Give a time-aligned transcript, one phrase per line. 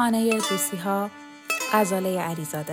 [0.00, 1.10] خانه دوسی ها
[1.72, 2.72] غزاله علیزاده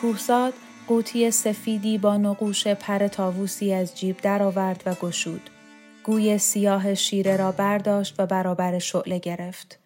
[0.00, 0.54] کوهزاد
[0.86, 5.50] قوطی سفیدی با نقوش پر تاووسی از جیب درآورد و گشود.
[6.04, 9.78] گوی سیاه شیره را برداشت و برابر شعله گرفت.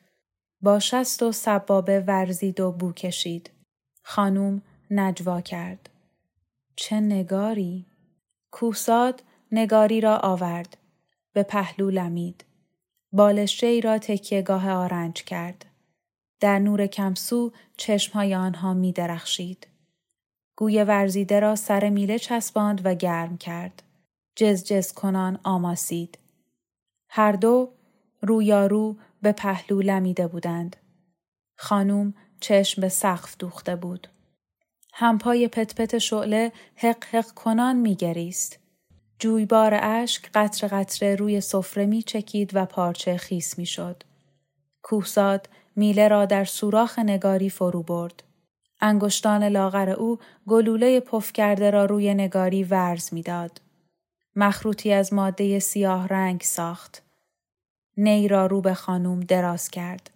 [0.63, 3.51] با شست و سبابه ورزید و بو کشید.
[4.03, 5.90] خانوم نجوا کرد.
[6.77, 7.87] چه نگاری؟
[8.51, 10.77] کوساد نگاری را آورد.
[11.33, 12.45] به پهلو لمید.
[13.13, 15.67] بالشچه را تکیهگاه آرنج کرد.
[16.41, 19.67] در نور کمسو چشمهای آنها می درخشید.
[20.57, 23.83] گوی ورزیده را سر میله چسباند و گرم کرد.
[24.37, 26.19] جز جز کنان آماسید.
[27.09, 27.73] هر دو
[28.21, 30.77] رویارو به پهلو لمیده بودند.
[31.57, 34.09] خانوم چشم به سقف دوخته بود.
[34.93, 38.59] همپای پت پت شعله حق حق کنان میگریست.
[39.19, 44.03] جویبار اشک قطر قطره روی سفره می چکید و پارچه خیس می شد.
[44.83, 48.23] کوهزاد میله را در سوراخ نگاری فرو برد.
[48.81, 53.61] انگشتان لاغر او گلوله پف کرده را روی نگاری ورز می‌داد.
[54.37, 57.03] مخروطی از ماده سیاه رنگ ساخت.
[57.97, 60.11] نی را رو به خانوم دراز کرد.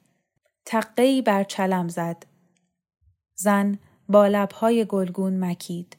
[0.65, 2.27] تقهی بر چلم زد.
[3.35, 3.79] زن
[4.09, 5.97] با لبهای گلگون مکید.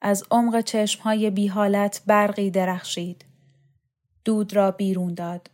[0.00, 3.24] از عمق چشمهای بیحالت برقی درخشید.
[4.24, 5.50] دود را بیرون داد.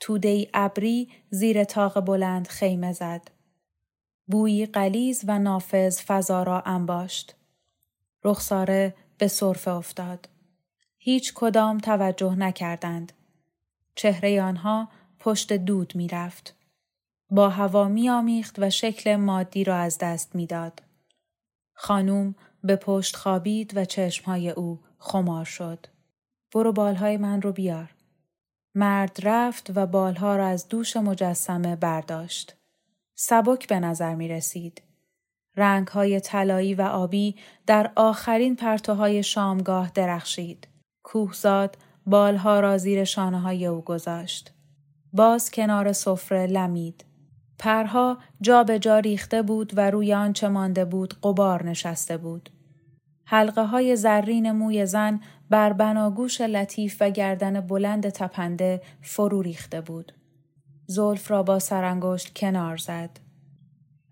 [0.00, 3.30] توده ابری زیر تاق بلند خیمه زد.
[4.26, 7.34] بویی قلیز و نافذ فضا را انباشت.
[8.24, 10.28] رخساره به صرفه افتاد.
[10.98, 13.12] هیچ کدام توجه نکردند.
[13.94, 14.88] چهره آنها
[15.18, 16.54] پشت دود می رفت.
[17.30, 20.82] با هوا می آمیخت و شکل مادی را از دست می‌داد.
[21.80, 22.34] خانوم
[22.64, 25.86] به پشت خوابید و چشمهای او خمار شد.
[26.54, 27.94] برو بالهای من رو بیار.
[28.74, 32.56] مرد رفت و بالها را از دوش مجسمه برداشت.
[33.14, 34.82] سبک به نظر می رسید.
[35.56, 40.68] رنگ های طلایی و آبی در آخرین پرتوهای شامگاه درخشید.
[41.02, 44.52] کوهزاد بالها را زیر شانه های او گذاشت.
[45.12, 47.04] باز کنار سفره لمید.
[47.58, 52.50] پرها جا به جا ریخته بود و روی آنچه مانده بود قبار نشسته بود.
[53.24, 55.20] حلقه های زرین موی زن
[55.50, 60.12] بر بناگوش لطیف و گردن بلند تپنده فرو ریخته بود.
[60.86, 63.20] زلف را با سرانگشت کنار زد.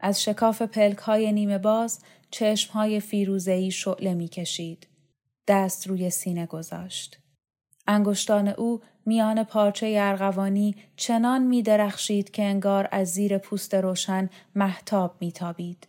[0.00, 4.86] از شکاف پلک های نیمه باز چشم های فیروزهی شعله می کشید.
[5.48, 7.18] دست روی سینه گذاشت.
[7.86, 15.16] انگشتان او میان پارچه ارغوانی چنان می درخشید که انگار از زیر پوست روشن محتاب
[15.20, 15.88] می تابید.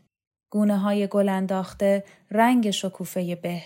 [0.50, 3.62] گونه های گل انداخته رنگ شکوفه به.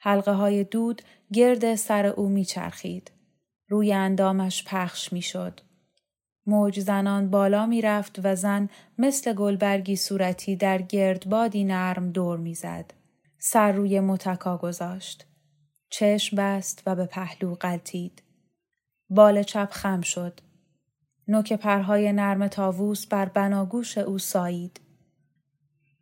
[0.00, 1.02] حلقه های دود
[1.32, 3.10] گرد سر او می چرخید.
[3.68, 5.60] روی اندامش پخش می شد.
[6.46, 8.68] موج زنان بالا می رفت و زن
[8.98, 12.94] مثل گلبرگی صورتی در گردبادی نرم دور می‌زد.
[13.38, 15.26] سر روی متکا گذاشت.
[15.90, 18.22] چشم بست و به پهلو قلتید.
[19.10, 20.40] بال چپ خم شد.
[21.28, 24.80] نوک پرهای نرم تاووس بر بناگوش او سایید.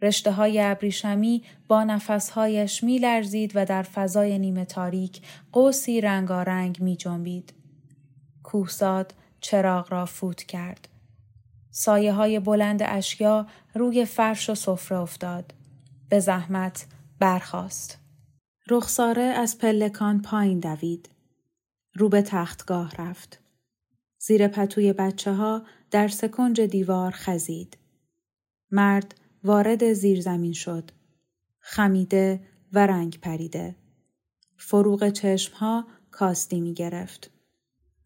[0.03, 5.23] رشته های ابریشمی با نفسهایش می لرزید و در فضای نیمه تاریک
[5.53, 7.55] قوسی رنگارنگ می جنبید.
[8.43, 10.89] کوهزاد چراغ را فوت کرد.
[11.71, 15.55] سایه های بلند اشیا روی فرش و سفره افتاد.
[16.09, 16.87] به زحمت
[17.19, 17.99] برخاست.
[18.71, 21.09] رخساره از پلکان پایین دوید.
[21.99, 23.41] رو به تختگاه رفت.
[24.19, 27.79] زیر پتوی بچه ها در سکنج دیوار خزید.
[28.71, 29.15] مرد
[29.45, 30.91] وارد زیرزمین شد.
[31.59, 32.41] خمیده
[32.73, 33.77] و رنگ پریده.
[34.57, 37.31] فروغ چشم ها کاستی می گرفت.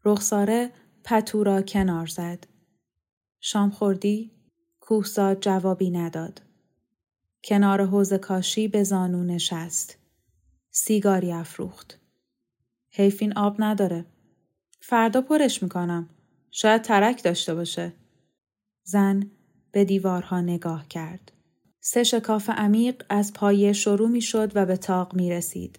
[0.04, 0.72] رخساره
[1.04, 2.46] پتو را کنار زد.
[3.40, 4.30] شام خوردی؟
[4.80, 6.42] کوهزاد جوابی نداد.
[7.44, 9.98] کنار حوز کاشی به زانو نشست.
[10.70, 12.01] سیگاری افروخت.
[12.92, 14.04] حیف این آب نداره.
[14.80, 16.08] فردا پرش می‌کنم.
[16.50, 17.92] شاید ترک داشته باشه.
[18.84, 19.30] زن
[19.72, 21.32] به دیوارها نگاه کرد.
[21.80, 25.78] سه شکاف عمیق از پایه شروع می شد و به تاق می رسید.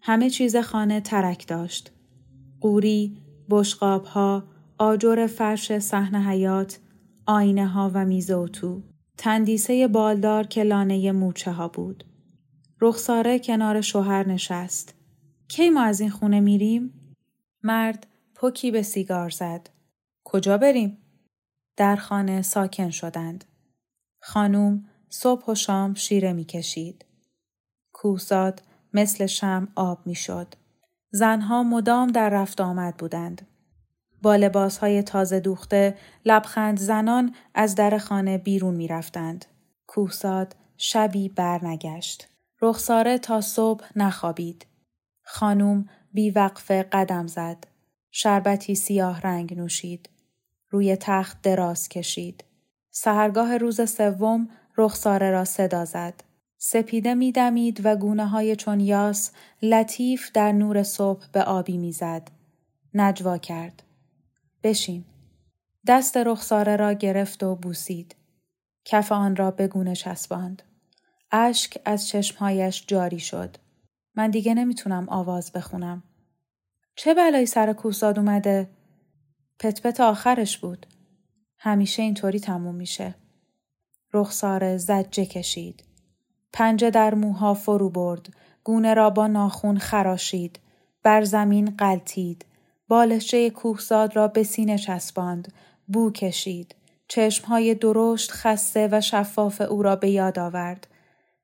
[0.00, 1.92] همه چیز خانه ترک داشت.
[2.60, 3.16] قوری،
[3.50, 4.44] بشقاب ها،
[4.78, 6.78] آجر فرش صحن حیات،
[7.26, 8.82] آینه ها و میز اتو.
[9.18, 12.04] تندیسه بالدار که لانه موچه ها بود.
[12.80, 14.94] رخساره کنار شوهر نشست.
[15.56, 17.14] کی ما از این خونه میریم؟
[17.62, 19.70] مرد پوکی به سیگار زد.
[20.24, 20.98] کجا بریم؟
[21.76, 23.44] در خانه ساکن شدند.
[24.20, 27.04] خانوم صبح و شام شیره می‌کشید.
[27.92, 28.62] کوساد
[28.92, 30.54] مثل شم آب می‌شد.
[31.10, 33.46] زنها مدام در رفت آمد بودند.
[34.22, 39.44] با لباسهای تازه دوخته لبخند زنان از در خانه بیرون می رفتند.
[39.86, 42.28] کوهساد شبی برنگشت.
[42.62, 44.71] رخساره تا صبح نخوابید.
[45.22, 47.66] خانوم بیوقفه قدم زد.
[48.10, 50.08] شربتی سیاه رنگ نوشید.
[50.70, 52.44] روی تخت دراز کشید.
[52.90, 56.14] سهرگاه روز سوم رخساره را صدا زد.
[56.58, 59.30] سپیده میدمید و گونه های چون یاس
[59.62, 62.30] لطیف در نور صبح به آبی می‌زد.
[62.94, 63.82] نجوا کرد.
[64.62, 65.04] بشین.
[65.86, 68.16] دست رخساره را گرفت و بوسید.
[68.84, 70.62] کف آن را به گونه چسباند.
[71.30, 73.56] اشک از چشمهایش جاری شد.
[74.16, 76.02] من دیگه نمی‌تونم آواز بخونم.
[76.96, 78.70] چه بلایی سر کوساد اومده؟
[79.58, 80.86] پت آخرش بود.
[81.58, 83.14] همیشه اینطوری تموم میشه.
[84.12, 85.84] رخساره زجه کشید.
[86.52, 88.28] پنجه در موها فرو برد.
[88.64, 90.58] گونه را با ناخون خراشید.
[91.02, 92.44] بر زمین قلتید.
[92.88, 95.52] بالشچه کوهزاد را به سینه چسباند.
[95.88, 96.74] بو کشید.
[97.08, 100.86] چشمهای درشت خسته و شفاف او را به یاد آورد.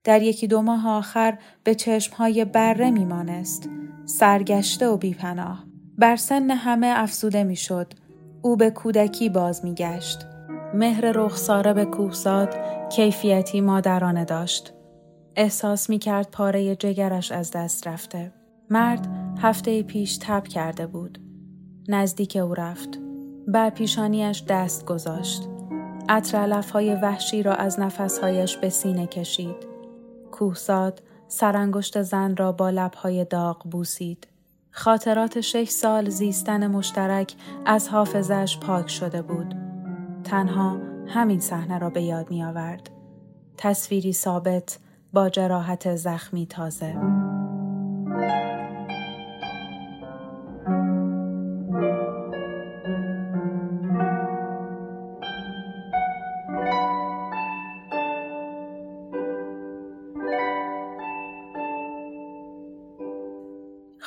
[0.04, 3.68] در یکی دو ماه آخر به چشمهای بره میمانست.
[4.04, 5.64] سرگشته و بیپناه.
[5.98, 7.92] بر سن همه افسوده می‌شد.
[8.42, 10.26] او به کودکی باز میگشت.
[10.74, 12.54] مهر رخساره به کوهزاد
[12.88, 14.72] کیفیتی مادرانه داشت.
[15.36, 18.32] احساس می کرد پاره جگرش از دست رفته.
[18.70, 19.08] مرد
[19.38, 21.18] هفته پیش تب کرده بود.
[21.88, 22.98] نزدیک او رفت.
[23.48, 25.42] بر پیشانیش دست گذاشت.
[26.08, 29.67] عطر های وحشی را از نفسهایش به سینه کشید.
[30.38, 34.26] کوهزاد سرانگشت زن را با لبهای داغ بوسید.
[34.70, 37.34] خاطرات شش سال زیستن مشترک
[37.66, 39.54] از حافظش پاک شده بود.
[40.24, 42.90] تنها همین صحنه را به یاد می آورد.
[43.56, 44.78] تصویری ثابت
[45.12, 47.17] با جراحت زخمی تازه.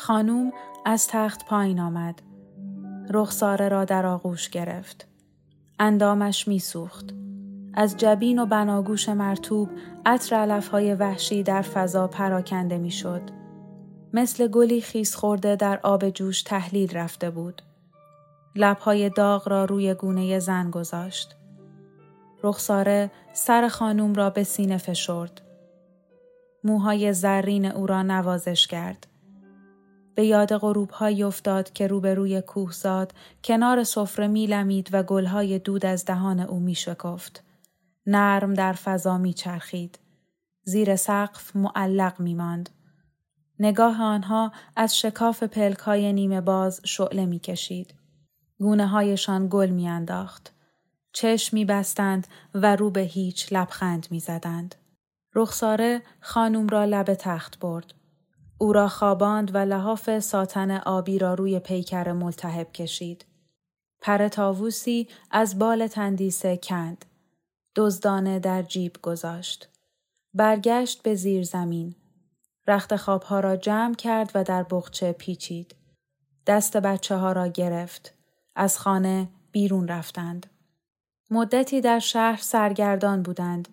[0.01, 0.53] خانوم
[0.85, 2.21] از تخت پایین آمد.
[3.09, 5.07] رخساره را در آغوش گرفت.
[5.79, 7.13] اندامش میسوخت.
[7.73, 9.69] از جبین و بناگوش مرتوب
[10.05, 13.21] عطر علفهای وحشی در فضا پراکنده می‌شد.
[14.13, 17.61] مثل گلی خیس خورده در آب جوش تحلیل رفته بود.
[18.55, 21.35] لبهای داغ را روی گونه زن گذاشت.
[22.43, 25.41] رخساره سر خانوم را به سینه فشرد.
[26.63, 29.07] موهای زرین او را نوازش کرد.
[30.15, 33.13] به یاد غروب های افتاد که روبروی کوهزاد
[33.43, 37.43] کنار سفره میلمید و گلهای دود از دهان او میشکفت.
[38.05, 39.99] نرم در فضا میچرخید.
[40.63, 42.69] زیر سقف معلق میماند.
[43.59, 47.93] نگاه آنها از شکاف پلک های نیمه باز شعله می‌کشید.
[48.59, 50.53] گونه هایشان گل میانداخت.
[51.13, 54.75] چشم میبستند و رو به هیچ لبخند می‌زدند.
[55.35, 57.93] رخساره خانوم را لب تخت برد.
[58.61, 63.25] او را خواباند و لحاف ساتن آبی را روی پیکر ملتهب کشید.
[64.01, 67.05] پر تاووسی از بال تندیسه کند.
[67.75, 69.69] دزدانه در جیب گذاشت.
[70.33, 71.95] برگشت به زیر زمین.
[72.67, 75.75] رخت خوابها را جمع کرد و در بخچه پیچید.
[76.47, 78.13] دست بچه ها را گرفت.
[78.55, 80.47] از خانه بیرون رفتند.
[81.31, 83.69] مدتی در شهر سرگردان بودند.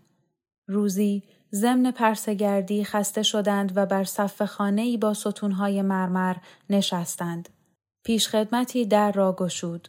[0.67, 1.23] روزی
[1.55, 6.37] ضمن پرسگردی خسته شدند و بر صف خانه با ستونهای مرمر
[6.71, 7.49] نشستند.
[8.05, 9.89] پیشخدمتی در را گشود.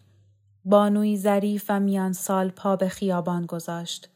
[0.66, 4.10] بانوی ظریف و میان سال پا به خیابان گذاشت.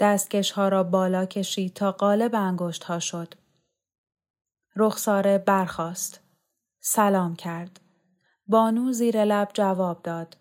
[0.00, 3.34] دستکش ها را بالا کشید تا قالب انگشت ها شد.
[4.76, 6.20] رخساره برخاست.
[6.80, 7.80] سلام کرد.
[8.46, 10.36] بانو زیر لب جواب داد.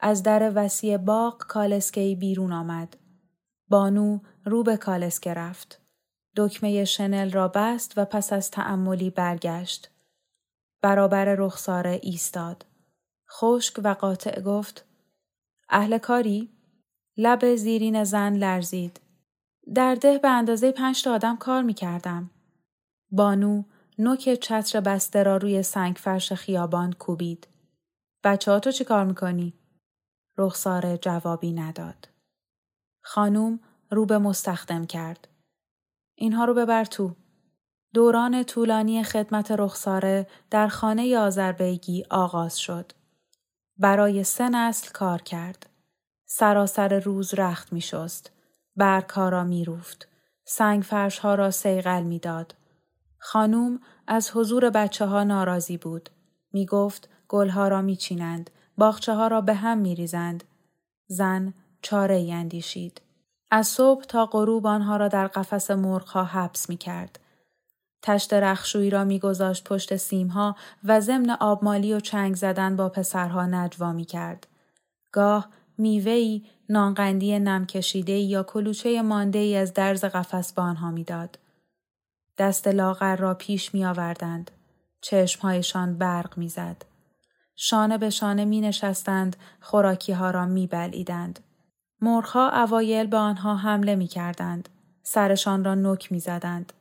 [0.00, 2.96] از در وسیع باغ کالسکی بیرون آمد.
[3.68, 5.80] بانو رو به کالسکه رفت.
[6.36, 9.90] دکمه شنل را بست و پس از تأملی برگشت.
[10.82, 12.66] برابر رخساره ایستاد.
[13.30, 14.84] خشک و قاطع گفت
[15.68, 16.50] اهل کاری؟
[17.16, 19.00] لب زیرین زن لرزید.
[19.74, 22.30] در ده به اندازه پنج تا آدم کار می کردم.
[23.10, 23.62] بانو
[23.98, 27.48] نوک چتر بسته را روی سنگ فرش خیابان کوبید.
[28.24, 29.54] بچه ها تو چی کار می‌کنی؟
[30.38, 32.08] رخساره جوابی نداد.
[33.02, 33.60] خانوم
[33.94, 35.28] رو به مستخدم کرد.
[36.14, 37.14] اینها رو ببر تو.
[37.94, 42.92] دوران طولانی خدمت رخساره در خانه آذربیگی آغاز شد.
[43.78, 45.66] برای سه نسل کار کرد.
[46.26, 48.30] سراسر روز رخت می شست.
[48.76, 50.08] برگها را می روفت.
[50.44, 52.54] سنگ فرش ها را سیغل می داد.
[53.18, 56.10] خانوم از حضور بچه ها ناراضی بود.
[56.52, 58.50] می گفت گلها را می چینند.
[58.78, 60.44] باخچه ها را به هم می ریزند.
[61.06, 63.00] زن چاره اندیشید.
[63.50, 67.18] از صبح تا غروب آنها را در قفس مرغها حبس می کرد.
[68.02, 73.92] تشت رخشویی را میگذاشت پشت سیمها و ضمن آبمالی و چنگ زدن با پسرها نجوا
[73.92, 74.46] می کرد.
[75.12, 75.48] گاه
[75.78, 81.38] میوهی، نانقندی نم کشیده یا کلوچه مانده ای از درز قفس به آنها می‌داد.
[82.38, 84.50] دست لاغر را پیش می آوردند.
[85.00, 86.82] چشمهایشان برق می‌زد.
[87.56, 91.40] شانه به شانه می نشستند، خوراکی ها را می بلعیدند.
[92.04, 94.68] مرخا اوایل به آنها حمله می کردند.
[95.02, 96.72] سرشان را نک می زدند.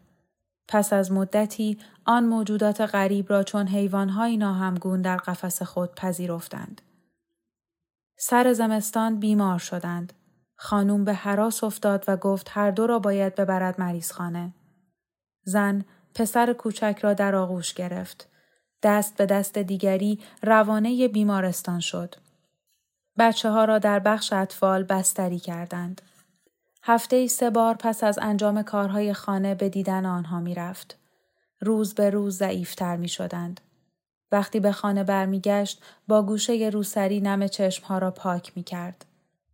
[0.68, 6.82] پس از مدتی آن موجودات غریب را چون حیوانهایی ناهمگون در قفس خود پذیرفتند.
[8.18, 10.14] سر زمستان بیمار شدند.
[10.56, 14.54] خانوم به حراس افتاد و گفت هر دو را باید ببرد مریض خانه.
[15.44, 18.30] زن پسر کوچک را در آغوش گرفت.
[18.84, 22.16] دست به دست دیگری روانه بیمارستان شد.
[23.18, 26.02] بچه ها را در بخش اطفال بستری کردند.
[26.84, 30.98] هفته ای سه بار پس از انجام کارهای خانه به دیدن آنها می رفت.
[31.62, 33.62] روز به روز ضعیفتر می شدند.
[34.32, 39.06] وقتی به خانه برمیگشت با گوشه روسری نم چشمها را پاک می کرد.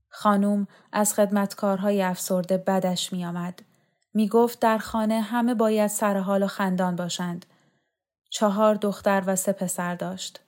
[0.09, 3.61] خانوم از خدمتکارهای افسرده بدش می آمد.
[4.13, 7.45] می گفت در خانه همه باید سرحال و خندان باشند.
[8.29, 10.39] چهار دختر و سه پسر داشت.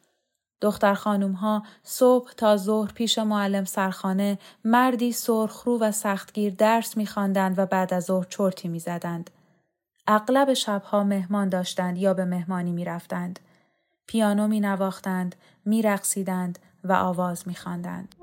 [0.62, 7.60] دختر خانوم ها صبح تا ظهر پیش معلم سرخانه مردی سرخرو و سختگیر درس میخواندند
[7.60, 9.30] و بعد از ظهر چرتی می‌زدند.
[10.08, 13.40] اغلب شبها مهمان داشتند یا به مهمانی می‌رفتند.
[14.08, 18.16] پیانو می نواختند، می رقصیدند و آواز می خواندند.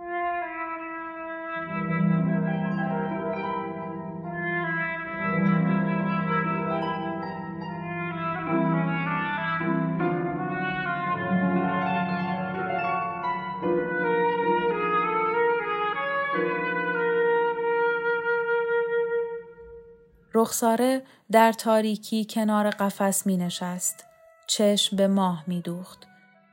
[20.38, 24.04] رخساره در تاریکی کنار قفس می نشست.
[24.46, 26.06] چشم به ماه می دوخت.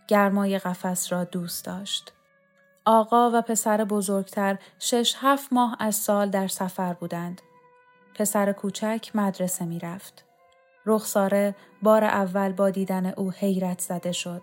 [0.08, 2.14] گرمای قفس را دوست داشت.
[2.86, 7.42] آقا و پسر بزرگتر شش هفت ماه از سال در سفر بودند.
[8.16, 10.26] پسر کوچک مدرسه می رفت.
[10.86, 14.42] رخساره بار اول با دیدن او حیرت زده شد.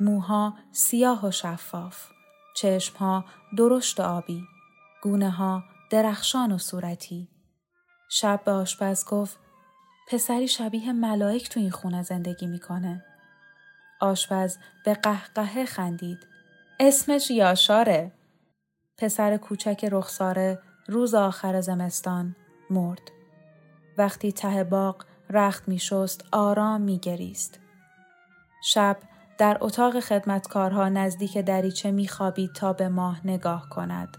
[0.00, 2.06] موها سیاه و شفاف.
[2.56, 3.24] چشمها
[3.58, 4.44] درشت و آبی.
[5.02, 7.33] گونه ها درخشان و صورتی.
[8.08, 9.38] شب به آشپز گفت
[10.08, 13.04] پسری شبیه ملائک تو این خونه زندگی می‌کنه.
[14.00, 16.18] آشپز به قهقهه خندید.
[16.80, 18.12] اسمش یاشاره.
[18.98, 20.58] پسر کوچک رخساره
[20.88, 22.36] روز آخر زمستان
[22.70, 23.10] مرد.
[23.98, 27.60] وقتی ته باغ رخت می شست آرام می گریست.
[28.64, 28.96] شب
[29.38, 34.16] در اتاق خدمتکارها نزدیک دریچه می خوابید تا به ماه نگاه کند.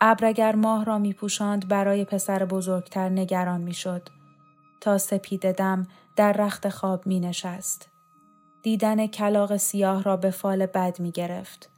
[0.00, 4.08] ابر اگر ماه را می پوشاند برای پسر بزرگتر نگران می شد.
[4.80, 7.88] تا سپید دم در رخت خواب می نشست.
[8.62, 11.70] دیدن کلاق سیاه را به فال بد می گرفت.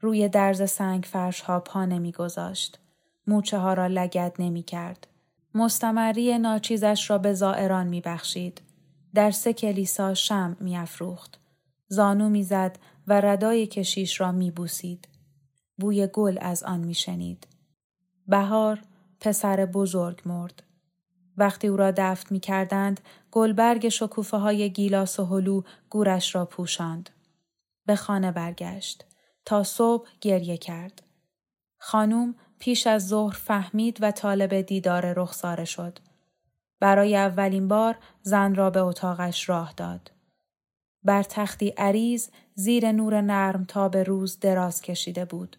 [0.00, 2.78] روی درز سنگ فرش ها پا نمی گذاشت.
[3.26, 5.06] موچه ها را لگد نمی کرد.
[5.54, 8.62] مستمری ناچیزش را به زائران می بخشید.
[9.14, 11.40] در سه کلیسا شم می افروخت.
[11.88, 15.08] زانو می زد و ردای کشیش را می بوسید.
[15.76, 17.46] بوی گل از آن می شنید.
[18.26, 18.80] بهار
[19.20, 20.62] پسر بزرگ مرد.
[21.36, 27.10] وقتی او را دفت می کردند، گلبرگ شکوفه های گیلاس و هلو گورش را پوشاند.
[27.86, 29.04] به خانه برگشت.
[29.44, 31.02] تا صبح گریه کرد.
[31.78, 35.98] خانوم پیش از ظهر فهمید و طالب دیدار رخساره شد.
[36.80, 40.10] برای اولین بار زن را به اتاقش راه داد.
[41.02, 45.56] بر تختی عریض زیر نور نرم تا به روز دراز کشیده بود.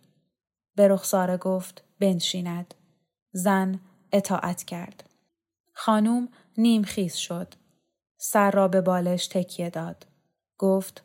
[0.78, 2.74] به رخساره گفت بنشیند.
[3.32, 3.80] زن
[4.12, 5.10] اطاعت کرد.
[5.74, 7.54] خانوم نیم خیز شد.
[8.18, 10.06] سر را به بالش تکیه داد.
[10.58, 11.04] گفت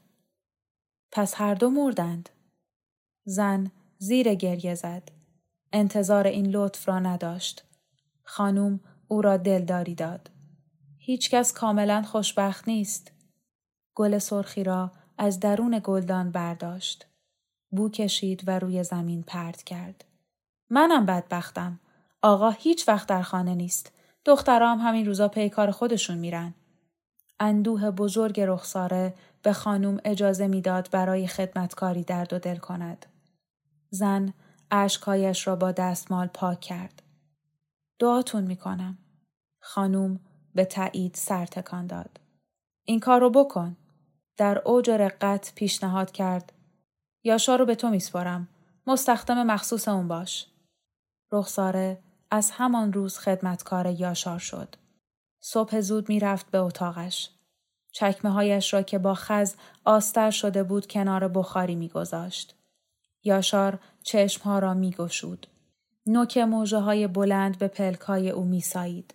[1.13, 2.29] پس هر دو مردند.
[3.25, 5.11] زن زیر گریه زد.
[5.73, 7.65] انتظار این لطف را نداشت.
[8.23, 10.31] خانوم او را دلداری داد.
[10.99, 13.13] هیچکس کاملا خوشبخت نیست.
[13.95, 17.12] گل سرخی را از درون گلدان برداشت.
[17.73, 20.05] بو کشید و روی زمین پرت کرد.
[20.71, 21.81] منم بدبختم.
[22.23, 23.93] آقا هیچ وقت در خانه نیست.
[24.25, 26.55] دخترام همین روزا پی کار خودشون میرن.
[27.41, 33.07] اندوه بزرگ رخساره به خانوم اجازه می‌داد برای خدمتکاری درد و دل کند.
[33.91, 34.33] زن
[34.71, 37.03] اشکهایش را با دستمال پاک کرد.
[37.99, 38.99] دعاتون می‌کنم.
[39.61, 40.21] خانوم
[40.55, 42.21] به تایید سر تکان داد.
[42.85, 43.77] این کار رو بکن.
[44.37, 46.53] در اوج رقت پیشنهاد کرد.
[47.25, 48.49] یاشا رو به تو میسپارم.
[48.87, 50.47] مستخدم مخصوص اون باش.
[51.33, 51.99] رخساره
[52.31, 54.77] از همان روز خدمتکار یاشار شد.
[55.41, 57.31] صبح زود می‌رفت به اتاقش.
[57.93, 62.55] چکمه هایش را که با خز آستر شده بود کنار بخاری میگذاشت.
[63.25, 65.47] یاشار چشمها را میگشود.
[66.07, 69.15] نوک موجه های بلند به پلک های او میسایید.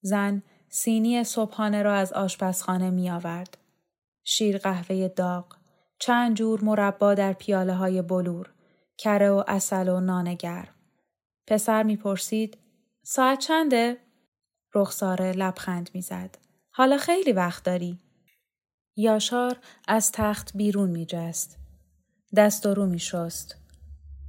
[0.00, 3.58] زن سینی صبحانه را از آشپزخانه می آورد.
[4.24, 5.56] شیر قهوه داغ،
[6.00, 8.52] چند جور مربا در پیاله های بلور،
[8.98, 10.74] کره و اصل و نان گرم.
[11.46, 12.58] پسر می‌پرسید
[13.02, 13.96] ساعت چنده؟
[14.74, 16.38] رخساره لبخند می‌زد.
[16.70, 17.98] حالا خیلی وقت داری.
[18.96, 21.58] یاشار از تخت بیرون می جست.
[22.36, 23.56] دست و رو می شست.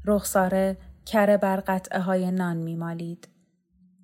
[0.05, 3.27] رخساره کره بر قطعه های نان می مالید.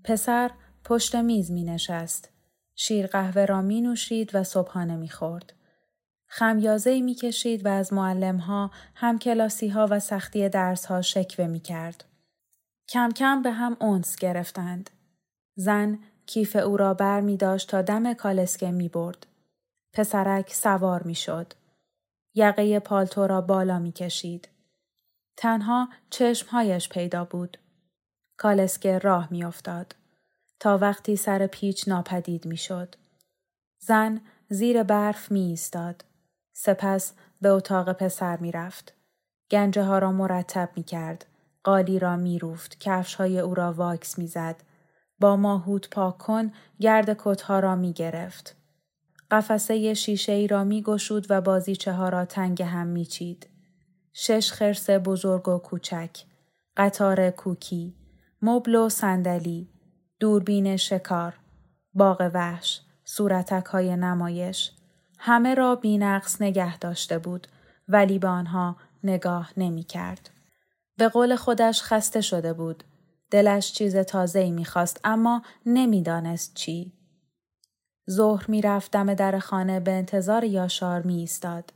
[0.04, 0.52] پسر
[0.84, 2.30] پشت میز می نشست.
[2.76, 5.54] شیر قهوه را می نوشید و صبحانه می خورد.
[6.28, 11.48] خمیازه می کشید و از معلم ها، هم کلاسی ها و سختی درس ها شکوه
[11.48, 12.04] می کرد.
[12.90, 14.90] کم کم به هم اونس گرفتند.
[15.56, 19.26] زن کیف او را بر می داشت تا دم کالسکه می برد.
[19.94, 21.54] پسرک سوار می شد.
[22.36, 24.48] یقه پالتو را بالا می کشید.
[25.38, 27.58] تنها چشمهایش پیدا بود.
[28.38, 29.96] کالسکه راه می افتاد.
[30.60, 32.96] تا وقتی سر پیچ ناپدید می شد.
[33.80, 36.04] زن زیر برف می ایستاد.
[36.60, 38.93] سپس به اتاق پسر می رفت.
[39.52, 41.26] گنجه ها را مرتب می کرد.
[41.63, 42.80] قالی را می روفت.
[42.80, 44.56] کفش های او را واکس می زد.
[45.20, 48.56] با ماهوت پاک کن گرد کتها را می گرفت.
[49.32, 53.48] قفسه شیشه ای را می گشود و بازیچه ها را تنگ هم می چید.
[54.13, 56.17] شش خرس بزرگ و کوچک،
[56.78, 57.96] قطار کوکی،
[58.41, 59.70] مبل و صندلی،
[60.20, 61.39] دوربین شکار،
[61.93, 64.72] باغ وحش، صورتک های نمایش،
[65.17, 67.47] همه را بینقص نگه داشته بود
[67.88, 70.30] ولی به آنها نگاه نمی کرد.
[70.97, 72.84] به قول خودش خسته شده بود.
[73.32, 76.91] دلش چیز تازه ای می‌خواست اما نمی‌دانست چی.
[78.10, 81.73] ظهر می‌رفت دم در خانه به انتظار یاشار می ایستاد.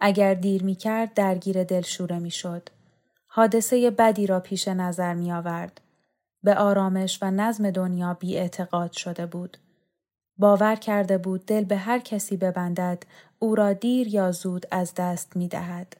[0.00, 2.68] اگر دیر می کرد درگیر دلشوره می شد.
[3.26, 5.80] حادثه بدی را پیش نظر می آورد.
[6.42, 9.56] به آرامش و نظم دنیا بی اعتقاد شده بود.
[10.38, 13.02] باور کرده بود دل به هر کسی ببندد
[13.38, 15.96] او را دیر یا زود از دست می دهد.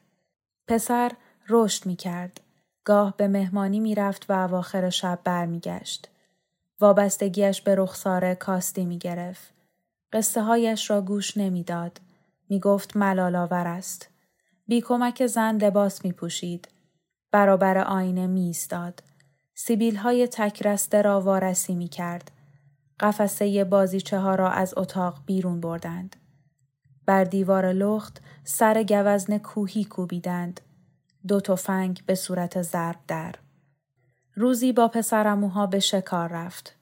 [0.67, 1.11] پسر
[1.49, 2.41] رشد می کرد.
[2.83, 6.09] گاه به مهمانی می رفت و اواخر شب برمیگشت.
[6.79, 9.53] وابستگیش به رخساره کاستی می گرفت.
[10.13, 12.01] قصه هایش را گوش نمی‌داد.
[12.49, 14.09] می گفت ملالاور است.
[14.67, 16.67] بی کمک زن لباس می پوشید.
[17.31, 19.03] برابر آینه می ایستاد.
[19.53, 22.31] سیبیل های تکرسته را وارسی می کرد.
[22.99, 26.15] قفسه بازیچه ها را از اتاق بیرون بردند.
[27.05, 30.61] بر دیوار لخت سر گوزن کوهی کوبیدند.
[31.27, 33.35] دو تفنگ به صورت ضرب در.
[34.35, 36.75] روزی با پسرموها به شکار رفت.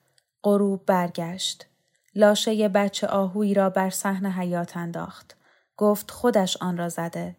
[0.44, 1.68] غروب برگشت.
[2.16, 5.38] لاشه بچه آهویی را بر صحن حیات انداخت.
[5.78, 7.36] گفت خودش آن را زده.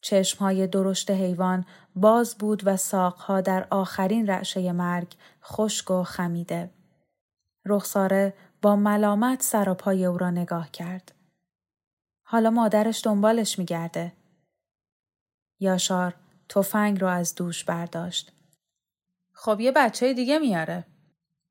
[0.00, 1.64] چشمهای درشت حیوان
[1.96, 6.70] باز بود و ساقها در آخرین رعشه مرگ خشک و خمیده.
[7.66, 11.12] رخساره با ملامت سراپای او را نگاه کرد.
[12.22, 14.12] حالا مادرش دنبالش میگرده.
[15.60, 16.14] یاشار
[16.48, 18.32] تفنگ را از دوش برداشت.
[19.32, 20.84] خب یه بچه دیگه میاره.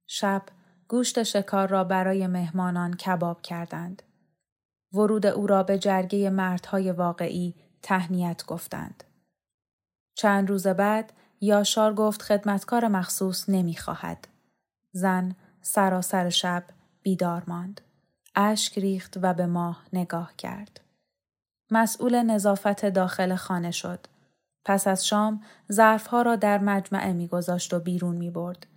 [0.08, 0.42] شب
[0.88, 4.04] گوشت شکار را برای مهمانان کباب کردند.
[4.94, 9.04] ورود او را به جرگه مردهای واقعی تهنیت گفتند.
[10.16, 14.28] چند روز بعد یاشار گفت خدمتکار مخصوص نمی‌خواهد.
[14.92, 15.36] زن
[15.68, 16.64] سراسر شب
[17.02, 17.82] بیدار ماند.
[18.36, 20.82] اشک ریخت و به ماه نگاه کرد.
[21.72, 24.00] مسئول نظافت داخل خانه شد.
[24.66, 28.68] پس از شام ظرفها را در مجمعه میگذاشت و بیرون می برد.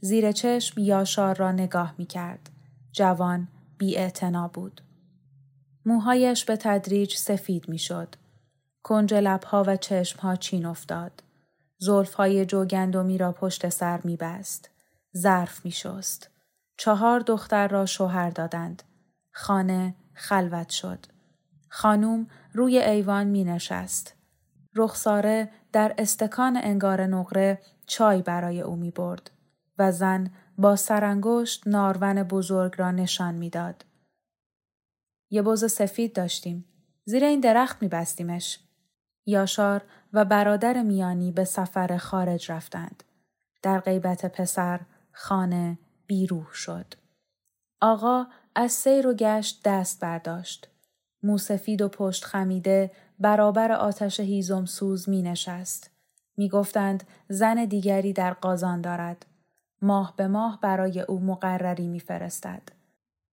[0.00, 2.50] زیر چشم یاشار را نگاه می کرد.
[2.92, 4.10] جوان بی
[4.52, 4.80] بود.
[5.86, 8.14] موهایش به تدریج سفید می شد.
[8.82, 11.22] کنج لبها و چشمها چین افتاد.
[11.78, 14.70] زلفهای جوگندمی را پشت سر می بست.
[15.16, 16.30] ظرف می شست.
[16.78, 18.82] چهار دختر را شوهر دادند.
[19.32, 21.06] خانه خلوت شد.
[21.68, 24.14] خانوم روی ایوان می نشست.
[24.74, 29.30] رخساره در استکان انگار نقره چای برای او می برد
[29.78, 33.84] و زن با سرانگشت نارون بزرگ را نشان می‌داد.
[35.30, 36.64] یه بز سفید داشتیم.
[37.04, 38.60] زیر این درخت می بستیمش.
[39.26, 43.04] یاشار و برادر میانی به سفر خارج رفتند.
[43.62, 44.80] در غیبت پسر
[45.12, 46.94] خانه بیروح شد.
[47.80, 50.68] آقا از سیر و گشت دست برداشت.
[51.22, 55.90] موسفید و پشت خمیده برابر آتش هیزم سوز می نشست.
[56.36, 59.26] می گفتند زن دیگری در قازان دارد.
[59.82, 62.62] ماه به ماه برای او مقرری می فرستد.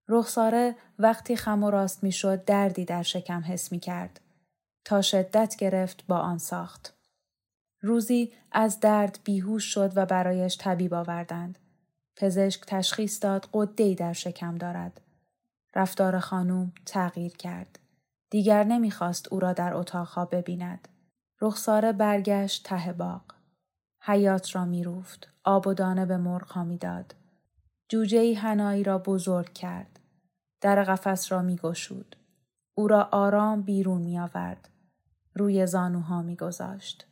[0.08, 4.22] رخساره وقتی خم و راست می شد دردی در شکم حس می کرد.
[4.86, 6.94] تا شدت گرفت با آن ساخت.
[7.82, 11.60] روزی از درد بیهوش شد و برایش طبیب آوردند.
[12.16, 15.02] پزشک تشخیص داد قدهی در شکم دارد.
[15.76, 17.80] رفتار خانوم تغییر کرد.
[18.30, 20.88] دیگر نمی‌خواست او را در اتاقها ببیند.
[21.42, 23.22] رخساره برگشت ته باغ.
[24.02, 25.28] حیات را میروفت.
[25.44, 27.16] آب و دانه به مرغها می‌داد.
[27.90, 30.00] جوجه ای هنایی را بزرگ کرد.
[30.62, 32.16] در قفس را میگشود.
[32.74, 34.70] او را آرام بیرون می آورد.
[35.34, 37.08] روی زانوها میگذاشت.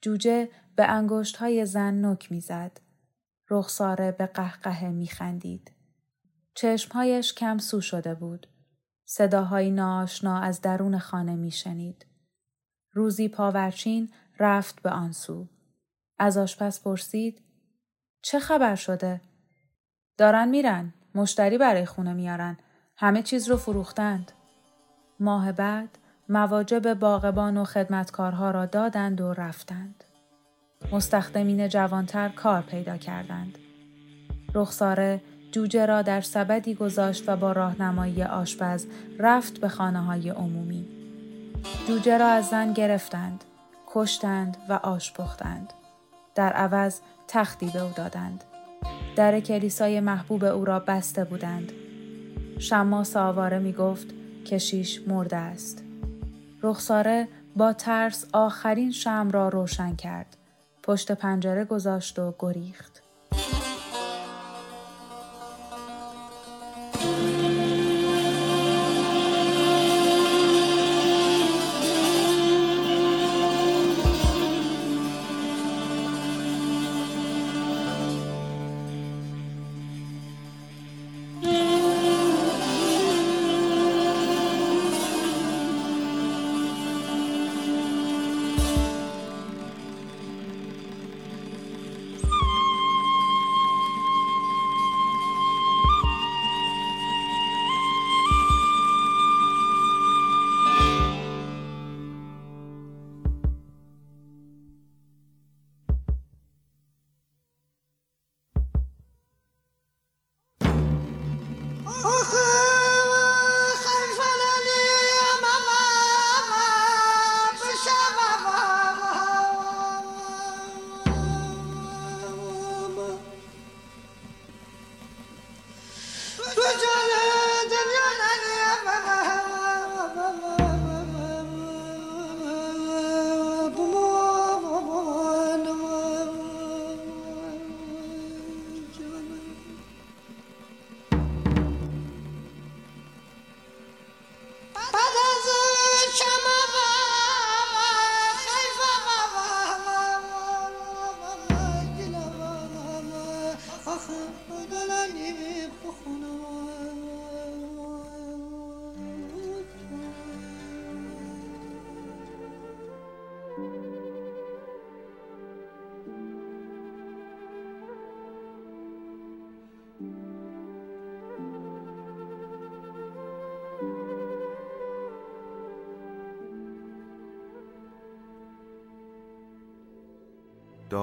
[0.00, 2.80] جوجه به انگشت های زن نک می‌زد.
[3.50, 5.72] رخساره به قهقه میخندید.
[6.54, 8.46] چشمهایش کم سو شده بود.
[9.04, 12.06] صداهای ناآشنا از درون خانه میشنید.
[12.92, 15.48] روزی پاورچین رفت به آن سو.
[16.18, 17.42] از آشپز پرسید
[18.22, 19.20] چه خبر شده؟
[20.18, 20.92] دارن میرن.
[21.14, 22.58] مشتری برای خونه میارن.
[22.96, 24.32] همه چیز رو فروختند.
[25.20, 30.04] ماه بعد مواجب باغبان و خدمتکارها را دادند و رفتند.
[30.92, 33.58] مستخدمین جوانتر کار پیدا کردند.
[34.54, 35.20] رخساره
[35.52, 38.86] جوجه را در سبدی گذاشت و با راهنمایی آشپز
[39.18, 40.86] رفت به خانه های عمومی.
[41.88, 43.44] جوجه را از زن گرفتند،
[43.86, 45.72] کشتند و آش پختند.
[46.34, 48.44] در عوض تختی به او دادند.
[49.16, 51.72] در کلیسای محبوب او را بسته بودند.
[52.58, 54.06] شماس آواره می گفت
[54.46, 55.84] کشیش مرده است.
[56.62, 60.36] رخساره با ترس آخرین شم را روشن کرد.
[60.86, 63.05] پشت پنجره گذاشت و گریخت.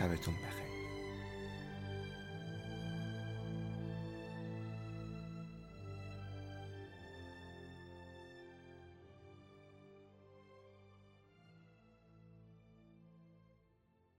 [0.00, 0.69] شبتون بخیر.